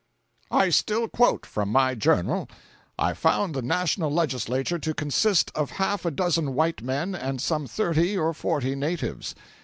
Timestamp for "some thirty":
7.39-8.17